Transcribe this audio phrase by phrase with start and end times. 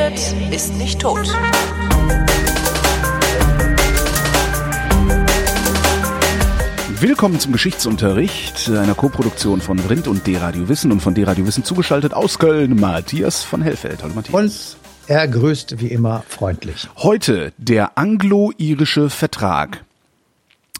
[0.00, 1.28] redet, ist nicht tot.
[7.00, 12.12] Willkommen zum Geschichtsunterricht, einer Koproduktion von Vrind und D-Radio Wissen und von D-Radio Wissen zugeschaltet
[12.12, 14.02] aus Köln, Matthias von Hellfeld.
[14.02, 14.34] Hallo Matthias.
[14.34, 14.76] Und
[15.06, 16.88] er grüßt wie immer freundlich.
[16.96, 19.84] Heute der anglo-irische Vertrag.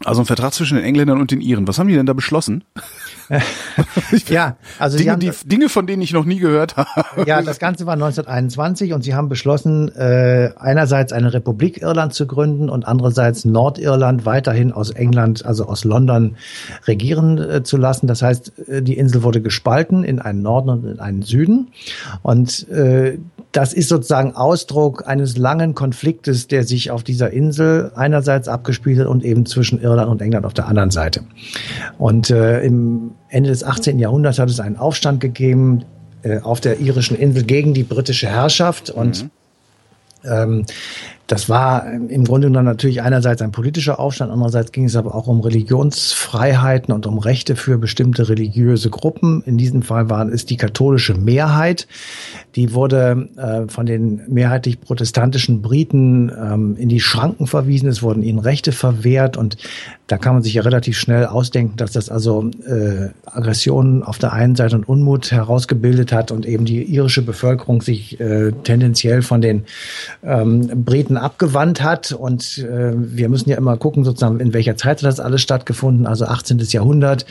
[0.05, 1.67] Also ein Vertrag zwischen den Engländern und den Iren.
[1.67, 2.63] Was haben die denn da beschlossen?
[4.27, 7.23] ja, also Dinge, haben, die, Dinge, von denen ich noch nie gehört habe.
[7.25, 12.27] Ja, das Ganze war 1921 und sie haben beschlossen, äh, einerseits eine Republik Irland zu
[12.27, 16.35] gründen und andererseits Nordirland weiterhin aus England, also aus London,
[16.87, 18.07] regieren äh, zu lassen.
[18.07, 21.69] Das heißt, äh, die Insel wurde gespalten in einen Norden und in einen Süden.
[22.23, 23.17] Und äh,
[23.51, 29.07] das ist sozusagen Ausdruck eines langen Konfliktes, der sich auf dieser Insel einerseits abgespielt hat
[29.07, 31.23] und eben zwischen Irland und England auf der anderen Seite.
[31.97, 33.99] Und äh, im Ende des 18.
[33.99, 35.85] Jahrhunderts hat es einen Aufstand gegeben
[36.23, 39.29] äh, auf der irischen Insel gegen die britische Herrschaft und mhm.
[40.23, 40.65] ähm,
[41.31, 45.27] das war im Grunde genommen natürlich einerseits ein politischer Aufstand, andererseits ging es aber auch
[45.27, 49.41] um Religionsfreiheiten und um Rechte für bestimmte religiöse Gruppen.
[49.45, 51.87] In diesem Fall war es die katholische Mehrheit.
[52.55, 57.87] Die wurde äh, von den mehrheitlich protestantischen Briten ähm, in die Schranken verwiesen.
[57.87, 59.55] Es wurden ihnen Rechte verwehrt und
[60.07, 64.33] da kann man sich ja relativ schnell ausdenken, dass das also äh, Aggressionen auf der
[64.33, 69.39] einen Seite und Unmut herausgebildet hat und eben die irische Bevölkerung sich äh, tendenziell von
[69.39, 69.63] den
[70.21, 72.11] ähm, Briten abgewandt hat.
[72.11, 76.05] Und äh, wir müssen ja immer gucken, sozusagen, in welcher Zeit hat das alles stattgefunden.
[76.05, 76.59] Also 18.
[76.59, 77.25] Jahrhundert,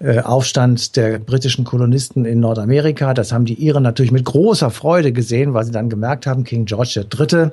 [0.00, 3.14] äh, Aufstand der britischen Kolonisten in Nordamerika.
[3.14, 6.64] Das haben die Iren natürlich mit großer Freude gesehen, weil sie dann gemerkt haben, King
[6.64, 7.50] George III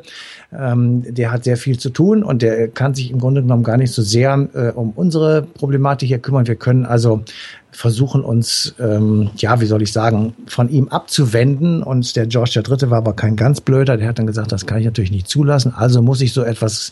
[0.54, 3.78] ähm, der hat sehr viel zu tun und der kann sich im Grunde genommen gar
[3.78, 6.48] nicht so sehr äh, um unsere Problematik hier kümmern.
[6.48, 7.24] Wir können also
[7.72, 11.84] versuchen uns, ähm, ja, wie soll ich sagen, von ihm abzuwenden.
[11.84, 12.90] Und der George III.
[12.90, 13.98] war aber kein ganz blöder.
[13.98, 15.74] Der hat dann gesagt, das kann ich natürlich nicht zulassen.
[15.76, 16.92] Also muss ich so etwas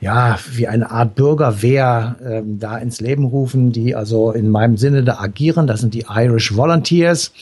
[0.00, 5.02] ja, wie eine Art Bürgerwehr ähm, da ins Leben rufen, die also in meinem Sinne
[5.02, 5.66] da agieren.
[5.66, 7.32] Das sind die Irish Volunteers.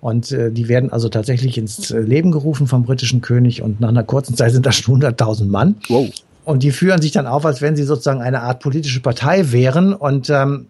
[0.00, 3.90] Und äh, die werden also tatsächlich ins äh, Leben gerufen vom britischen König und nach
[3.90, 5.76] einer kurzen Zeit sind das schon 100.000 Mann.
[5.88, 6.08] Wow.
[6.44, 9.92] Und die führen sich dann auf, als wenn sie sozusagen eine Art politische Partei wären.
[9.92, 10.66] Und ähm,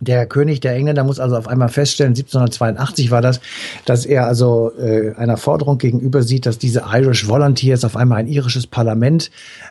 [0.00, 3.40] der König der Engländer muss also auf einmal feststellen, 1782 war das,
[3.84, 8.28] dass er also äh, einer Forderung gegenüber sieht, dass diese Irish Volunteers auf einmal ein
[8.28, 9.30] irisches Parlament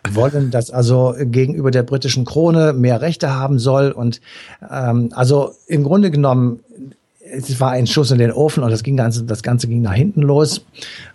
[0.09, 3.91] wollen, das also gegenüber der britischen Krone mehr Rechte haben soll.
[3.91, 4.19] Und
[4.69, 6.59] ähm, also im Grunde genommen
[7.31, 9.93] es war ein Schuss in den Ofen und das, ging ganz, das Ganze ging nach
[9.93, 10.65] hinten los.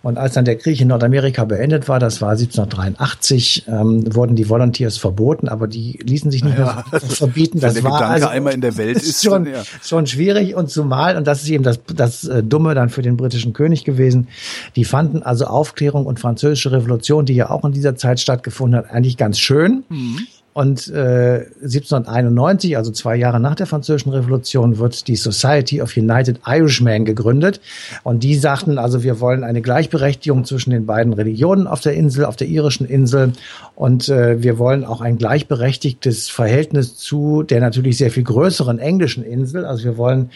[0.01, 4.49] Und als dann der Krieg in Nordamerika beendet war, das war 1783, ähm, wurden die
[4.49, 7.59] Volunteers verboten, aber die ließen sich nicht ja, mehr verbieten.
[7.59, 9.63] Das war Gedanke also, einmal in der Welt ist schon, ja.
[9.81, 13.17] schon schwierig und zumal, und das ist eben das, das äh, Dumme dann für den
[13.17, 14.27] britischen König gewesen,
[14.75, 18.91] die fanden also Aufklärung und französische Revolution, die ja auch in dieser Zeit stattgefunden hat,
[18.91, 19.83] eigentlich ganz schön.
[19.89, 20.19] Mhm.
[20.53, 26.39] Und äh, 1791, also zwei Jahre nach der Französischen Revolution, wird die Society of United
[26.45, 27.59] Irishmen gegründet.
[28.03, 32.25] Und die sagten, also wir wollen eine Gleichberechtigung zwischen den beiden Religionen auf der Insel,
[32.25, 33.33] auf der irischen Insel.
[33.75, 39.23] Und äh, wir wollen auch ein gleichberechtigtes Verhältnis zu der natürlich sehr viel größeren englischen
[39.23, 39.65] Insel.
[39.65, 40.29] Also wir wollen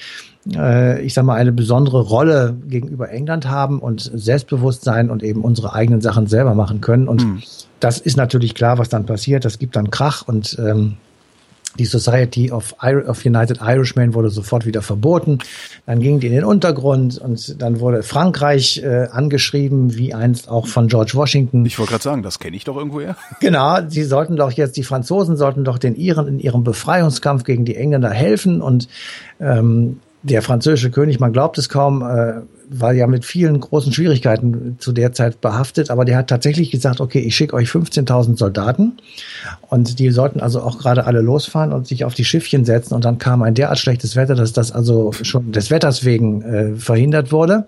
[0.55, 5.73] äh, ich sag mal, eine besondere Rolle gegenüber England haben und Selbstbewusstsein und eben unsere
[5.73, 7.07] eigenen Sachen selber machen können.
[7.07, 7.43] Und mhm.
[7.79, 9.45] das ist natürlich klar, was dann passiert.
[9.45, 10.97] Das gibt dann Krach und ähm,
[11.77, 15.39] die Society of, of United Irishmen wurde sofort wieder verboten.
[15.85, 20.67] Dann ging die in den Untergrund und dann wurde Frankreich äh, angeschrieben, wie einst auch
[20.67, 21.65] von George Washington.
[21.65, 23.15] Ich wollte gerade sagen, das kenne ich doch irgendwoher.
[23.39, 27.65] Genau, sie sollten doch jetzt, die Franzosen sollten doch den Iren in ihrem Befreiungskampf gegen
[27.65, 28.87] die Engländer helfen und
[29.39, 34.78] ähm, der französische König, man glaubt es kaum, äh, war ja mit vielen großen Schwierigkeiten
[34.79, 38.97] zu der Zeit behaftet, aber der hat tatsächlich gesagt, okay, ich schicke euch 15.000 Soldaten
[39.69, 43.06] und die sollten also auch gerade alle losfahren und sich auf die Schiffchen setzen und
[43.06, 47.31] dann kam ein derart schlechtes Wetter, dass das also schon des Wetters wegen äh, verhindert
[47.31, 47.68] wurde.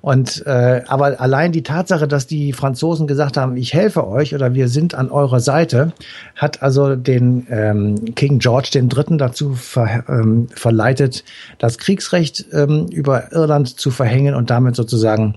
[0.00, 4.54] Und äh, aber allein die Tatsache, dass die Franzosen gesagt haben, ich helfe euch oder
[4.54, 5.92] wir sind an eurer Seite,
[6.36, 11.24] hat also den ähm, King George den Dritten dazu ver, ähm, verleitet,
[11.58, 15.36] das Kriegsrecht ähm, über Irland zu verhängen bringen und damit sozusagen,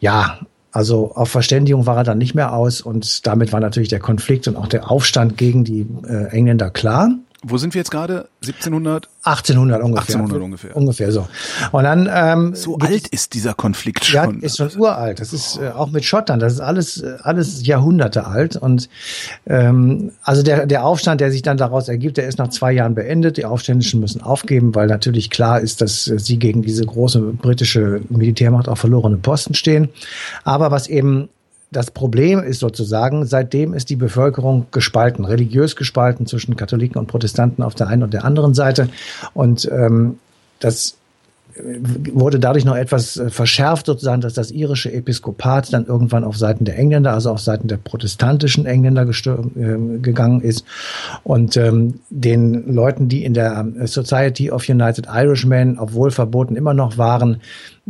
[0.00, 0.38] ja,
[0.70, 4.46] also auf Verständigung war er dann nicht mehr aus und damit war natürlich der Konflikt
[4.48, 7.10] und auch der Aufstand gegen die äh, Engländer klar.
[7.44, 8.28] Wo sind wir jetzt gerade?
[8.42, 9.08] 1700?
[9.22, 10.16] 1800 ungefähr.
[10.16, 10.76] 1800 ungefähr.
[10.76, 11.28] Ungefähr so.
[11.70, 14.40] Und dann ähm, so alt ist dieser Konflikt schon.
[14.40, 15.20] Ja, ist schon uralt.
[15.20, 16.42] Das ist äh, auch mit Schottland.
[16.42, 18.56] Das ist alles äh, alles Jahrhunderte alt.
[18.56, 18.88] Und
[19.46, 22.96] ähm, also der der Aufstand, der sich dann daraus ergibt, der ist nach zwei Jahren
[22.96, 23.36] beendet.
[23.36, 28.68] Die Aufständischen müssen aufgeben, weil natürlich klar ist, dass sie gegen diese große britische Militärmacht
[28.68, 29.90] auf verlorene Posten stehen.
[30.42, 31.28] Aber was eben
[31.70, 37.62] das Problem ist sozusagen, seitdem ist die Bevölkerung gespalten, religiös gespalten zwischen Katholiken und Protestanten
[37.62, 38.88] auf der einen und der anderen Seite.
[39.34, 40.18] Und ähm,
[40.60, 40.97] das
[42.12, 46.64] wurde dadurch noch etwas äh, verschärft, sozusagen, dass das irische Episkopat dann irgendwann auf Seiten
[46.64, 50.64] der Engländer, also auf Seiten der protestantischen Engländer äh, gegangen ist
[51.24, 56.98] und ähm, den Leuten, die in der Society of United Irishmen, obwohl verboten immer noch
[56.98, 57.40] waren,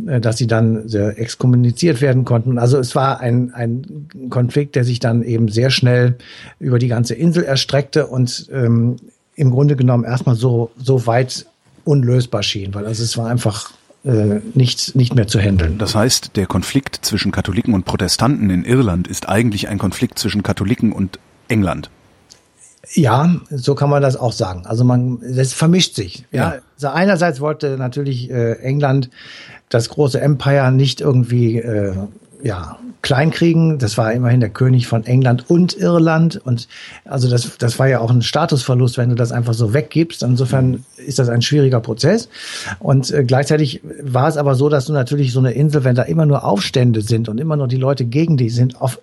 [0.07, 2.57] äh, dass sie dann sehr exkommuniziert werden konnten.
[2.57, 6.15] Also es war ein, ein Konflikt, der sich dann eben sehr schnell
[6.59, 8.97] über die ganze Insel erstreckte und ähm,
[9.35, 11.45] im Grunde genommen erstmal so, so weit
[11.89, 13.71] unlösbar schien, weil also es war einfach
[14.05, 15.79] äh, nicht, nicht mehr zu handeln.
[15.79, 20.43] Das heißt, der Konflikt zwischen Katholiken und Protestanten in Irland ist eigentlich ein Konflikt zwischen
[20.43, 21.89] Katholiken und England.
[22.93, 24.67] Ja, so kann man das auch sagen.
[24.67, 26.25] Also man, das vermischt sich.
[26.31, 26.59] Ja, ja.
[26.75, 29.09] Also einerseits wollte natürlich äh, England
[29.69, 31.93] das große Empire nicht irgendwie äh,
[32.41, 33.79] ja kleinkriegen.
[33.79, 36.37] Das war immerhin der König von England und Irland.
[36.43, 36.67] Und
[37.05, 40.23] also das, das war ja auch ein Statusverlust, wenn du das einfach so weggibst.
[40.23, 42.29] Insofern ist das ein schwieriger Prozess.
[42.79, 46.03] Und äh, gleichzeitig war es aber so, dass du natürlich so eine Insel, wenn da
[46.03, 48.99] immer nur Aufstände sind und immer nur die Leute gegen dich sind, auf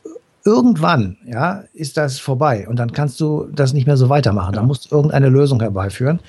[0.47, 4.55] irgendwann, ja, ist das vorbei und dann kannst du das nicht mehr so weitermachen.
[4.55, 4.61] Ja.
[4.61, 6.21] Da musst du irgendeine Lösung herbeiführen.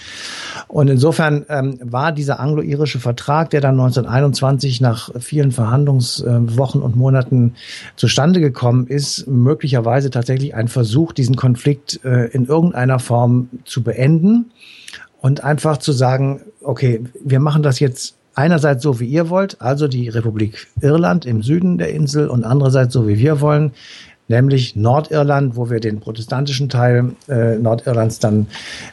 [0.68, 6.96] Und insofern ähm, war dieser anglo-irische Vertrag, der dann 1921 nach vielen Verhandlungswochen äh, und
[6.96, 7.54] Monaten
[7.96, 14.52] zustande gekommen ist, möglicherweise tatsächlich ein Versuch, diesen Konflikt äh, in irgendeiner Form zu beenden
[15.22, 19.88] und einfach zu sagen, okay, wir machen das jetzt einerseits so, wie ihr wollt, also
[19.88, 23.72] die Republik Irland im Süden der Insel und andererseits so, wie wir wollen,
[24.28, 28.48] nämlich Nordirland, wo wir den protestantischen Teil äh, Nordirlands dann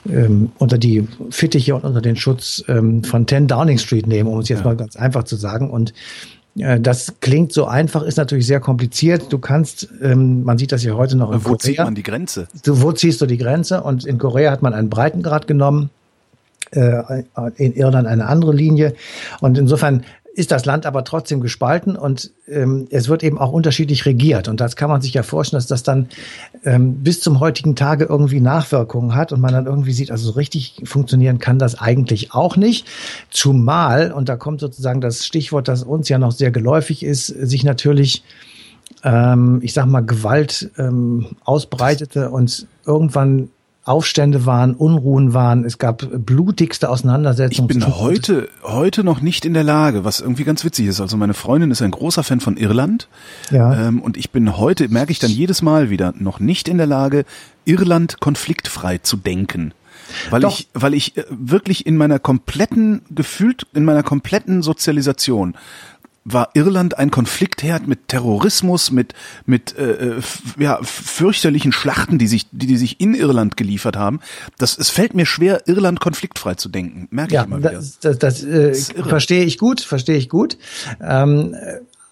[0.08, 4.38] ähm, unter die Fittiche und unter den Schutz ähm, von 10 Downing Street nehmen, um
[4.40, 4.64] es jetzt ja.
[4.64, 5.70] mal ganz einfach zu sagen.
[5.70, 5.92] Und
[6.56, 9.30] äh, das klingt so einfach, ist natürlich sehr kompliziert.
[9.30, 11.52] Du kannst, ähm, man sieht das ja heute noch in wo Korea.
[11.52, 12.48] Wo zieht man die Grenze?
[12.64, 13.82] Du, wo ziehst du die Grenze?
[13.82, 15.90] Und in Korea hat man einen Breitengrad genommen
[16.72, 18.94] in Irland eine andere Linie.
[19.40, 24.04] Und insofern ist das Land aber trotzdem gespalten und ähm, es wird eben auch unterschiedlich
[24.04, 24.48] regiert.
[24.48, 26.08] Und das kann man sich ja vorstellen, dass das dann
[26.64, 30.32] ähm, bis zum heutigen Tage irgendwie Nachwirkungen hat und man dann irgendwie sieht, also so
[30.32, 32.88] richtig funktionieren kann das eigentlich auch nicht.
[33.30, 37.62] Zumal, und da kommt sozusagen das Stichwort, das uns ja noch sehr geläufig ist, sich
[37.62, 38.24] natürlich
[39.04, 43.50] ähm, ich sag mal, Gewalt ähm, ausbreitete und irgendwann
[43.84, 47.70] Aufstände waren, Unruhen waren, es gab blutigste Auseinandersetzungen.
[47.70, 51.00] Ich bin heute, heute noch nicht in der Lage, was irgendwie ganz witzig ist.
[51.00, 53.08] Also meine Freundin ist ein großer Fan von Irland.
[53.50, 53.88] Ja.
[53.88, 56.86] Ähm, und ich bin heute, merke ich dann jedes Mal wieder, noch nicht in der
[56.86, 57.26] Lage,
[57.66, 59.74] Irland konfliktfrei zu denken.
[60.30, 60.58] Weil Doch.
[60.58, 65.54] ich, weil ich äh, wirklich in meiner kompletten, gefühlt in meiner kompletten Sozialisation
[66.24, 69.14] war Irland ein Konfliktherd mit Terrorismus, mit
[69.46, 70.22] mit äh, äh
[70.58, 74.20] ja, fürchterlichen Schlachten, die sich die, die sich in Irland geliefert haben.
[74.58, 77.08] Das es fällt mir schwer, Irland konfliktfrei zu denken.
[77.10, 77.72] Merke ja, ich immer wieder.
[77.72, 80.56] Das, das, das, äh, das verstehe ich gut, verstehe ich gut.
[81.02, 81.54] Ähm,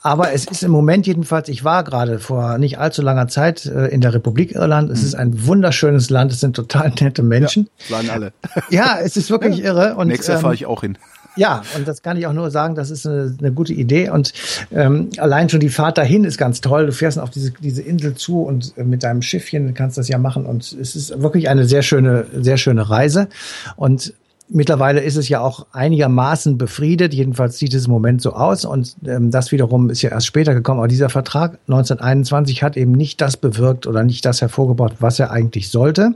[0.03, 3.87] aber es ist im Moment jedenfalls, ich war gerade vor nicht allzu langer Zeit äh,
[3.87, 4.91] in der Republik Irland.
[4.91, 5.06] Es mhm.
[5.06, 7.70] ist ein wunderschönes Land, es sind total nette Menschen.
[7.88, 8.32] Ja, sagen alle.
[8.69, 9.66] ja, es ist wirklich ja.
[9.66, 9.95] irre.
[9.95, 10.99] Und, Nächstes Jahr ähm, fahre ich auch hin.
[11.37, 14.11] Ja, und das kann ich auch nur sagen, das ist eine, eine gute Idee.
[14.11, 14.33] Und
[14.71, 16.87] ähm, allein schon die Fahrt dahin ist ganz toll.
[16.87, 20.19] Du fährst auf diese, diese Insel zu und äh, mit deinem Schiffchen kannst das ja
[20.19, 20.47] machen.
[20.47, 23.29] Und es ist wirklich eine sehr schöne, sehr schöne Reise.
[23.77, 24.15] Und
[24.55, 28.97] Mittlerweile ist es ja auch einigermaßen befriedet, jedenfalls sieht es im Moment so aus und
[29.07, 30.79] ähm, das wiederum ist ja erst später gekommen.
[30.79, 35.31] Aber dieser Vertrag 1921 hat eben nicht das bewirkt oder nicht das hervorgebracht, was er
[35.31, 36.12] eigentlich sollte.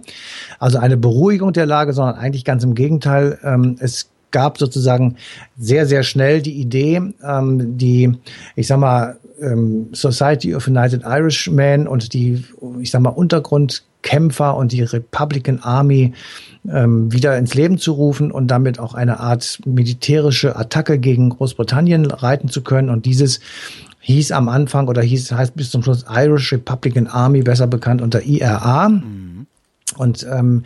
[0.58, 3.38] Also eine Beruhigung der Lage, sondern eigentlich ganz im Gegenteil.
[3.42, 5.16] Ähm, es gab sozusagen
[5.56, 8.12] sehr, sehr schnell die Idee, ähm, die,
[8.54, 12.44] ich sag mal, ähm, Society of United Irishmen und die,
[12.78, 16.12] ich sag mal, Untergrundkämpfer und die Republican Army
[16.70, 22.04] ähm, wieder ins Leben zu rufen und damit auch eine Art militärische Attacke gegen Großbritannien
[22.04, 22.90] reiten zu können.
[22.90, 23.40] Und dieses
[24.00, 28.22] hieß am Anfang oder hieß, heißt bis zum Schluss Irish Republican Army, besser bekannt unter
[28.22, 28.90] IRA.
[28.90, 29.35] Mhm.
[29.96, 30.64] Und ähm,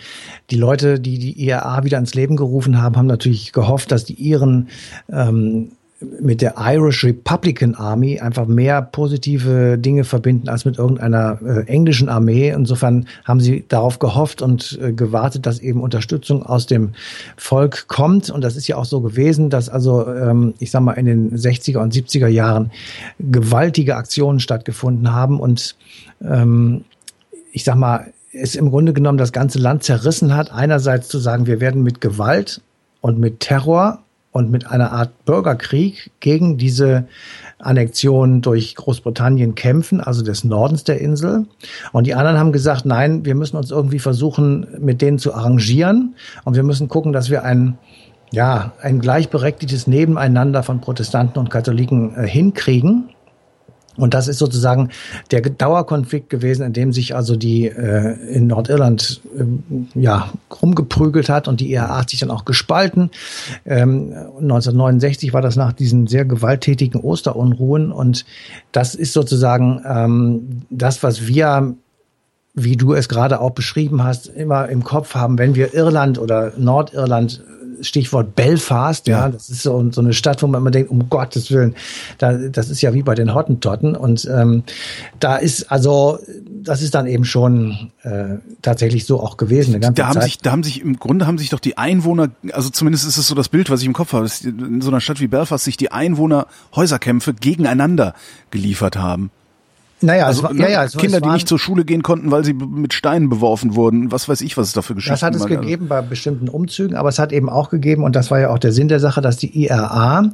[0.51, 4.15] die Leute, die die IRA wieder ins Leben gerufen haben, haben natürlich gehofft, dass die
[4.15, 4.69] Iren
[5.11, 5.73] ähm,
[6.21, 12.09] mit der Irish Republican Army einfach mehr positive Dinge verbinden als mit irgendeiner äh, englischen
[12.09, 12.51] Armee.
[12.51, 16.93] Insofern haben sie darauf gehofft und äh, gewartet, dass eben Unterstützung aus dem
[17.37, 18.31] Volk kommt.
[18.31, 21.37] Und das ist ja auch so gewesen, dass also, ähm, ich sag mal, in den
[21.37, 22.71] 60er und 70er Jahren
[23.19, 25.77] gewaltige Aktionen stattgefunden haben und
[26.23, 26.85] ähm,
[27.53, 30.53] ich sag mal, es im Grunde genommen das ganze Land zerrissen hat.
[30.53, 32.61] Einerseits zu sagen, wir werden mit Gewalt
[33.01, 34.01] und mit Terror
[34.33, 37.05] und mit einer Art Bürgerkrieg gegen diese
[37.59, 41.47] Annexion durch Großbritannien kämpfen, also des Nordens der Insel.
[41.93, 46.15] Und die anderen haben gesagt, nein, wir müssen uns irgendwie versuchen, mit denen zu arrangieren.
[46.45, 47.77] Und wir müssen gucken, dass wir ein,
[48.31, 53.09] ja, ein gleichberechtigtes Nebeneinander von Protestanten und Katholiken äh, hinkriegen.
[53.97, 54.91] Und das ist sozusagen
[55.31, 60.31] der Dauerkonflikt gewesen, in dem sich also die äh, in Nordirland äh, ja
[60.63, 63.11] rumgeprügelt hat und die IRA hat sich dann auch gespalten.
[63.67, 68.25] Ähm, 1969 war das nach diesen sehr gewalttätigen Osterunruhen und
[68.73, 71.75] das ist sozusagen ähm, das, was wir
[72.55, 76.53] wie du es gerade auch beschrieben hast, immer im Kopf haben, wenn wir Irland oder
[76.57, 77.43] Nordirland
[77.81, 79.21] Stichwort Belfast, ja.
[79.21, 81.75] ja, das ist so, so eine Stadt, wo man immer denkt, um Gottes Willen,
[82.19, 83.97] da, das ist ja wie bei den Hottentotten.
[83.97, 84.65] Und ähm,
[85.19, 86.19] da ist also,
[86.63, 89.75] das ist dann eben schon äh, tatsächlich so auch gewesen.
[89.75, 90.25] Eine ganze da haben Zeit.
[90.25, 93.27] sich, da haben sich im Grunde haben sich doch die Einwohner, also zumindest ist es
[93.27, 95.65] so das Bild, was ich im Kopf habe, dass in so einer Stadt wie Belfast
[95.65, 98.15] sich die Einwohner Häuserkämpfe gegeneinander
[98.51, 99.31] geliefert haben.
[100.03, 102.31] Naja, also, war, ne, ja, ja, es, Kinder, waren, die nicht zur Schule gehen konnten,
[102.31, 104.11] weil sie mit Steinen beworfen wurden.
[104.13, 106.97] Was weiß ich, was es da für Geschichten Das hat es gegeben bei bestimmten Umzügen,
[106.97, 109.21] aber es hat eben auch gegeben, und das war ja auch der Sinn der Sache,
[109.21, 110.31] dass die IRA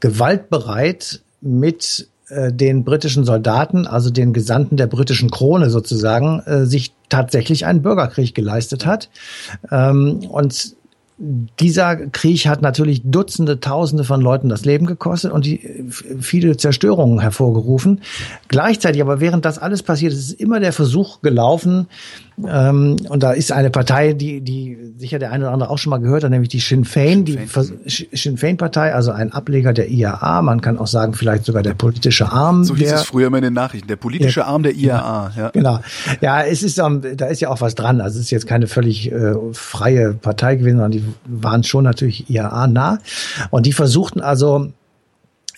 [0.00, 6.94] gewaltbereit mit äh, den britischen Soldaten, also den Gesandten der britischen Krone sozusagen, äh, sich
[7.08, 9.10] tatsächlich einen Bürgerkrieg geleistet hat.
[9.70, 10.76] Ähm, und
[11.60, 15.86] dieser Krieg hat natürlich Dutzende, Tausende von Leuten das Leben gekostet und die,
[16.20, 18.00] viele Zerstörungen hervorgerufen.
[18.48, 21.86] Gleichzeitig aber während das alles passiert ist, ist immer der Versuch gelaufen,
[22.48, 25.90] ähm, und da ist eine Partei, die, die sicher der eine oder andere auch schon
[25.90, 27.38] mal gehört hat, nämlich die Sinn Fein, die
[27.86, 30.42] Sinn Fein Partei, also ein Ableger der IAA.
[30.42, 32.64] Man kann auch sagen, vielleicht sogar der politische Arm.
[32.64, 35.32] So hieß der, es früher immer in den Nachrichten, der politische der, Arm der IAA.
[35.36, 35.50] Ja.
[35.50, 35.80] Genau.
[36.20, 38.00] Ja, es ist, um, da ist ja auch was dran.
[38.00, 42.30] Also es ist jetzt keine völlig äh, freie Partei gewesen, sondern die waren schon natürlich
[42.30, 42.98] IAA nah.
[43.50, 44.72] Und die versuchten also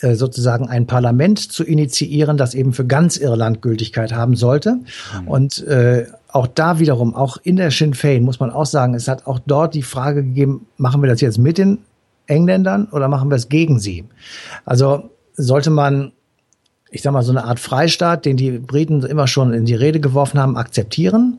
[0.00, 4.76] sozusagen ein Parlament zu initiieren, das eben für ganz Irland Gültigkeit haben sollte.
[5.22, 5.28] Mhm.
[5.28, 9.08] Und äh, auch da wiederum, auch in der Sinn Fein muss man auch sagen, es
[9.08, 11.78] hat auch dort die Frage gegeben, machen wir das jetzt mit den
[12.26, 14.04] Engländern oder machen wir es gegen sie?
[14.64, 16.12] Also sollte man,
[16.90, 20.00] ich sag mal, so eine Art Freistaat, den die Briten immer schon in die Rede
[20.00, 21.38] geworfen haben, akzeptieren?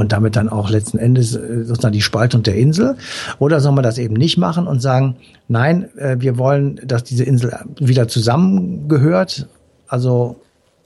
[0.00, 2.96] Und damit dann auch letzten Endes äh, sozusagen die Spaltung der Insel?
[3.38, 5.16] Oder soll man das eben nicht machen und sagen,
[5.46, 9.46] nein, äh, wir wollen, dass diese Insel wieder zusammengehört?
[9.88, 10.40] Also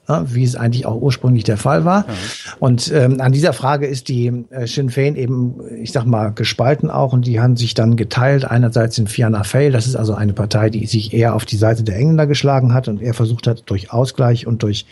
[0.08, 2.00] ja, wie es eigentlich auch ursprünglich der Fall war.
[2.00, 2.12] Mhm.
[2.58, 6.90] Und ähm, an dieser Frage ist die äh, Sinn Fein eben, ich sag mal, gespalten
[6.90, 8.44] auch und die haben sich dann geteilt.
[8.44, 11.84] Einerseits in Fianna Fáil, das ist also eine Partei, die sich eher auf die Seite
[11.84, 14.86] der Engländer geschlagen hat und er versucht hat, durch Ausgleich und durch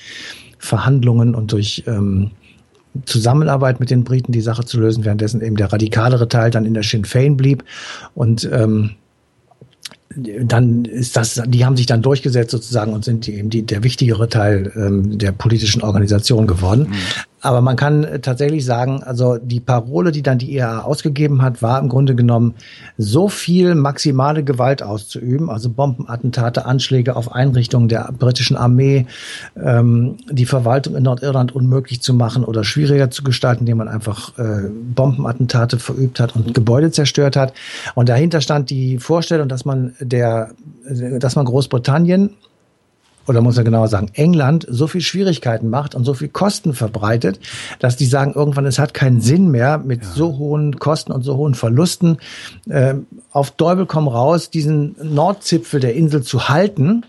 [0.59, 2.31] Verhandlungen und durch ähm,
[3.07, 6.75] Zusammenarbeit mit den Briten die Sache zu lösen, währenddessen eben der radikalere Teil dann in
[6.75, 7.65] der Sinn Fein blieb.
[8.15, 8.93] Und ähm,
[10.15, 14.29] dann ist das, die haben sich dann durchgesetzt sozusagen und sind eben die, der wichtigere
[14.29, 16.89] Teil ähm, der politischen Organisation geworden.
[16.91, 16.95] Mhm.
[17.43, 21.61] Aber man kann äh, tatsächlich sagen, also die Parole, die dann die IAA ausgegeben hat,
[21.61, 22.55] war im Grunde genommen
[22.97, 29.07] so viel maximale Gewalt auszuüben, also Bombenattentate, Anschläge auf Einrichtungen der britischen Armee,
[29.61, 34.39] ähm, die Verwaltung in Nordirland unmöglich zu machen oder schwieriger zu gestalten, indem man einfach
[34.39, 37.53] äh, Bombenattentate verübt hat und Gebäude zerstört hat.
[37.97, 40.51] Und dahinter stand die Vorstellung, dass man der,
[41.19, 42.31] dass man Großbritannien
[43.27, 47.41] oder muss man genauer sagen, England so viel Schwierigkeiten macht und so viel Kosten verbreitet,
[47.79, 50.09] dass die sagen, irgendwann es hat keinen Sinn mehr mit ja.
[50.09, 52.19] so hohen Kosten und so hohen Verlusten
[52.69, 52.95] äh,
[53.31, 57.05] auf Däubel komm raus, diesen Nordzipfel der Insel zu halten.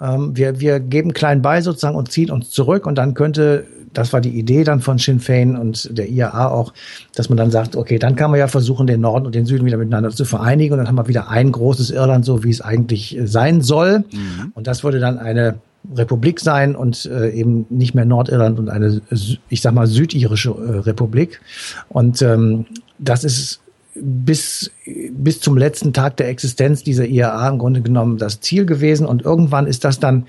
[0.00, 4.12] Ähm, wir, wir geben klein bei sozusagen und ziehen uns zurück und dann könnte das
[4.12, 6.72] war die Idee dann von Sinn Fein und der IAA auch,
[7.14, 9.66] dass man dann sagt, okay, dann kann man ja versuchen, den Norden und den Süden
[9.66, 12.60] wieder miteinander zu vereinigen und dann haben wir wieder ein großes Irland, so wie es
[12.60, 14.04] eigentlich äh, sein soll.
[14.12, 14.52] Mhm.
[14.54, 15.56] Und das würde dann eine
[15.94, 19.00] Republik sein und äh, eben nicht mehr Nordirland und eine,
[19.48, 21.40] ich sag mal, südirische äh, Republik.
[21.88, 22.66] Und ähm,
[22.98, 23.60] das ist
[23.94, 24.70] bis,
[25.12, 29.06] bis zum letzten Tag der Existenz dieser IAA im Grunde genommen das Ziel gewesen.
[29.06, 30.26] Und irgendwann ist das dann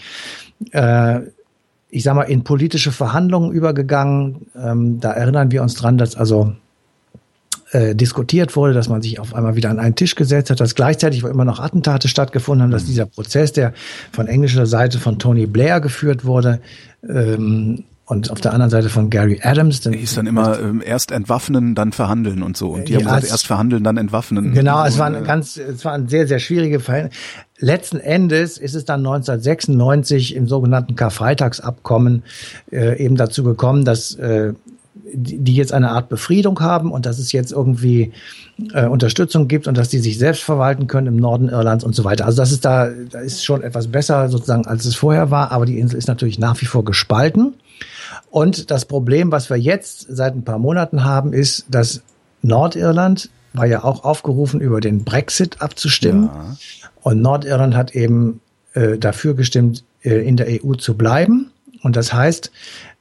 [0.72, 1.20] äh,
[1.91, 4.48] ich sag mal, in politische Verhandlungen übergegangen.
[4.55, 6.53] Ähm, da erinnern wir uns dran, dass also
[7.71, 10.74] äh, diskutiert wurde, dass man sich auf einmal wieder an einen Tisch gesetzt hat, dass
[10.74, 12.88] gleichzeitig wo immer noch Attentate stattgefunden haben, dass mhm.
[12.88, 13.74] dieser Prozess, der
[14.12, 16.62] von englischer Seite von Tony Blair geführt wurde,
[17.07, 19.79] ähm, und auf der anderen Seite von Gary Adams.
[19.79, 22.71] Der hieß dann immer ähm, erst entwaffnen, dann verhandeln und so.
[22.71, 24.53] Und die ja, haben gesagt, erst verhandeln, dann entwaffnen.
[24.53, 27.17] Genau, es waren ganz, es waren sehr, sehr schwierige Verhältnisse.
[27.62, 32.24] Letzten Endes ist es dann 1996 im sogenannten Karfreitagsabkommen
[32.72, 34.53] äh, eben dazu gekommen, dass äh,
[35.13, 38.13] die jetzt eine Art Befriedung haben und dass es jetzt irgendwie
[38.74, 42.03] äh, Unterstützung gibt und dass die sich selbst verwalten können im Norden Irlands und so
[42.03, 42.25] weiter.
[42.25, 45.68] Also das ist da, da ist schon etwas besser sozusagen, als es vorher war, aber
[45.68, 47.53] die Insel ist natürlich nach wie vor gespalten.
[48.32, 52.01] Und das Problem, was wir jetzt seit ein paar Monaten haben, ist, dass
[52.41, 56.25] Nordirland war ja auch aufgerufen, über den Brexit abzustimmen.
[56.25, 56.55] Ja.
[57.01, 58.41] Und Nordirland hat eben
[58.74, 61.51] äh, dafür gestimmt, äh, in der EU zu bleiben.
[61.84, 62.51] Und das heißt,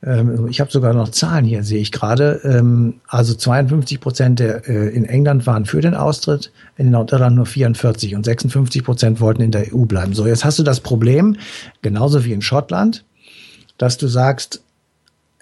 [0.02, 2.40] ähm, ich habe sogar noch Zahlen hier, sehe ich gerade.
[2.44, 7.46] Ähm, also 52 Prozent der äh, in England waren für den Austritt, in Nordirland nur
[7.46, 10.14] 44 und 56 Prozent wollten in der EU bleiben.
[10.14, 11.36] So, jetzt hast du das Problem,
[11.82, 13.04] genauso wie in Schottland,
[13.76, 14.62] dass du sagst,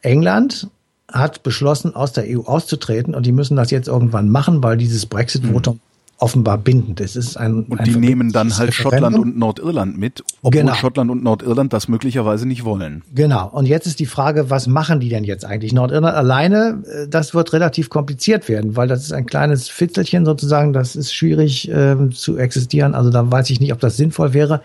[0.02, 0.68] England
[1.10, 5.06] hat beschlossen, aus der EU auszutreten und die müssen das jetzt irgendwann machen, weil dieses
[5.06, 5.80] Brexit-Votum mhm.
[6.18, 7.16] offenbar bindend ist.
[7.16, 10.74] ist ein, und ein die nehmen dann halt Schottland und Nordirland mit, obwohl genau.
[10.74, 13.02] Schottland und Nordirland das möglicherweise nicht wollen.
[13.14, 13.48] Genau.
[13.48, 15.72] Und jetzt ist die Frage, was machen die denn jetzt eigentlich?
[15.72, 20.74] Nordirland alleine, äh, das wird relativ kompliziert werden, weil das ist ein kleines Fitzelchen sozusagen,
[20.74, 22.94] das ist schwierig äh, zu existieren.
[22.94, 24.60] Also da weiß ich nicht, ob das sinnvoll wäre.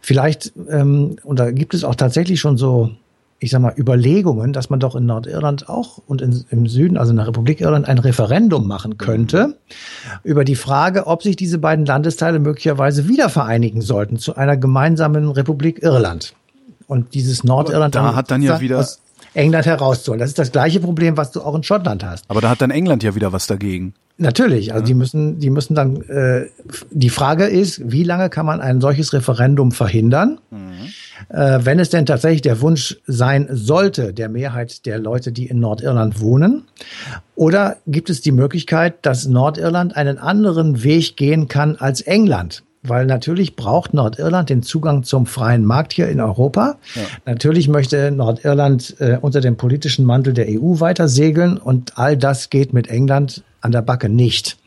[0.00, 2.92] Vielleicht, ähm, und da gibt es auch tatsächlich schon so
[3.42, 7.10] ich sag mal, Überlegungen, dass man doch in Nordirland auch und in, im Süden, also
[7.10, 9.56] in der Republik Irland, ein Referendum machen könnte
[10.22, 15.28] über die Frage, ob sich diese beiden Landesteile möglicherweise wieder vereinigen sollten zu einer gemeinsamen
[15.28, 16.34] Republik Irland.
[16.86, 18.86] Und dieses Nordirland da hat dann ja wieder
[19.34, 20.20] England herauszuholen.
[20.20, 22.24] Das ist das gleiche Problem, was du auch in Schottland hast.
[22.28, 23.94] Aber da hat dann England ja wieder was dagegen.
[24.18, 24.86] Natürlich, also ja.
[24.86, 26.02] die müssen, die müssen dann.
[26.02, 26.46] Äh,
[26.90, 30.38] die Frage ist, wie lange kann man ein solches Referendum verhindern?
[30.50, 30.90] Mhm
[31.28, 35.60] äh, wenn es denn tatsächlich der Wunsch sein sollte, der Mehrheit der Leute, die in
[35.60, 36.64] Nordirland wohnen?
[37.34, 42.62] Oder gibt es die Möglichkeit, dass Nordirland einen anderen Weg gehen kann als England?
[42.82, 46.78] Weil natürlich braucht Nordirland den Zugang zum freien Markt hier in Europa.
[46.94, 47.02] Ja.
[47.26, 52.50] Natürlich möchte Nordirland äh, unter dem politischen Mantel der EU weiter segeln und all das
[52.50, 54.58] geht mit England an der Backe nicht.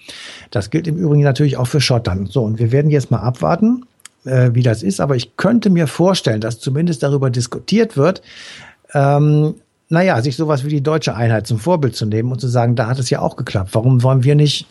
[0.49, 2.31] Das gilt im Übrigen natürlich auch für Schottland.
[2.31, 3.85] So, und wir werden jetzt mal abwarten,
[4.23, 8.21] äh, wie das ist, aber ich könnte mir vorstellen, dass zumindest darüber diskutiert wird,
[8.93, 9.55] ähm,
[9.89, 12.87] naja, sich sowas wie die deutsche Einheit zum Vorbild zu nehmen und zu sagen, da
[12.87, 13.71] hat es ja auch geklappt.
[13.73, 14.67] Warum wollen wir nicht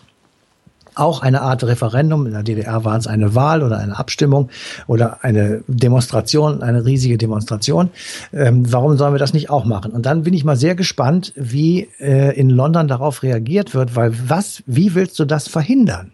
[0.94, 2.26] auch eine Art Referendum.
[2.26, 4.50] In der DDR war es eine Wahl oder eine Abstimmung
[4.86, 7.90] oder eine Demonstration, eine riesige Demonstration.
[8.32, 9.92] Ähm, warum sollen wir das nicht auch machen?
[9.92, 14.12] Und dann bin ich mal sehr gespannt, wie äh, in London darauf reagiert wird, weil
[14.28, 16.12] was, wie willst du das verhindern?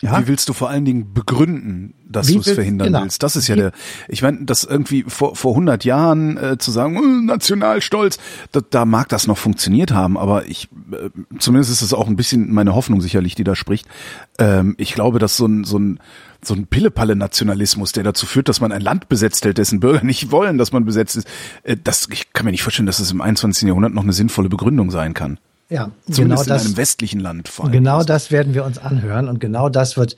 [0.00, 0.20] Ja?
[0.20, 3.02] Wie willst du vor allen Dingen begründen, dass du es verhindern genau.
[3.02, 3.22] willst?
[3.22, 3.72] Das ist ja der,
[4.06, 8.18] ich meine, das irgendwie vor, vor 100 Jahren äh, zu sagen, äh, Nationalstolz,
[8.52, 12.14] da, da mag das noch funktioniert haben, aber ich, äh, zumindest ist es auch ein
[12.14, 13.88] bisschen meine Hoffnung sicherlich, die da spricht.
[14.38, 15.98] Ähm, ich glaube, dass so ein, so ein,
[16.42, 20.30] so ein Pillepalle-Nationalismus, der dazu führt, dass man ein Land besetzt hält, dessen Bürger nicht
[20.30, 21.26] wollen, dass man besetzt ist,
[21.64, 23.66] äh, das, ich kann mir nicht vorstellen, dass es im 21.
[23.66, 25.40] Jahrhundert noch eine sinnvolle Begründung sein kann.
[25.70, 27.72] Ja, Zumindest genau das, in einem westlichen Land vor allem.
[27.72, 30.16] Genau das werden wir uns anhören und genau das wird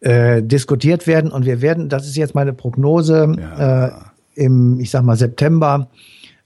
[0.00, 3.86] äh, diskutiert werden und wir werden, das ist jetzt meine Prognose, ja.
[3.86, 3.92] äh,
[4.34, 5.88] im, ich sag mal, September,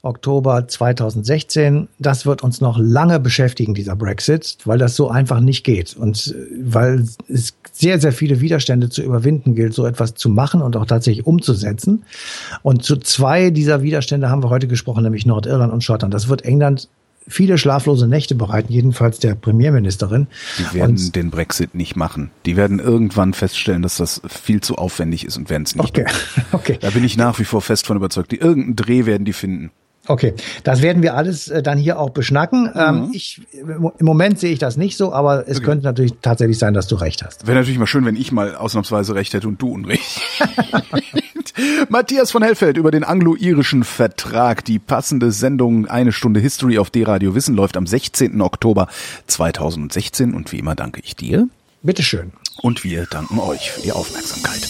[0.01, 5.63] Oktober 2016, das wird uns noch lange beschäftigen, dieser Brexit, weil das so einfach nicht
[5.63, 10.29] geht und äh, weil es sehr, sehr viele Widerstände zu überwinden gilt, so etwas zu
[10.29, 12.03] machen und auch tatsächlich umzusetzen.
[12.63, 16.13] Und zu zwei dieser Widerstände haben wir heute gesprochen, nämlich Nordirland und Schottland.
[16.13, 16.89] Das wird England
[17.27, 20.27] viele schlaflose Nächte bereiten, jedenfalls der Premierministerin.
[20.59, 22.31] Die werden und den Brexit nicht machen.
[22.45, 25.97] Die werden irgendwann feststellen, dass das viel zu aufwendig ist und werden es nicht.
[25.97, 26.05] Okay.
[26.51, 26.77] okay.
[26.81, 28.31] Da bin ich nach wie vor fest von überzeugt.
[28.31, 29.71] Die irgendeinen Dreh werden die finden.
[30.05, 32.69] Okay, das werden wir alles äh, dann hier auch beschnacken.
[32.75, 33.09] Ähm, mhm.
[33.13, 35.65] ich, Im Moment sehe ich das nicht so, aber es okay.
[35.65, 37.47] könnte natürlich tatsächlich sein, dass du recht hast.
[37.47, 40.21] Wäre natürlich mal schön, wenn ich mal ausnahmsweise recht hätte und du Unrecht.
[41.89, 44.65] Matthias von Hellfeld über den anglo-irischen Vertrag.
[44.65, 48.41] Die passende Sendung Eine Stunde History auf D-Radio Wissen läuft am 16.
[48.41, 48.87] Oktober
[49.27, 51.47] 2016 und wie immer danke ich dir.
[51.81, 52.33] Bitteschön.
[52.61, 54.69] Und wir danken euch für die Aufmerksamkeit.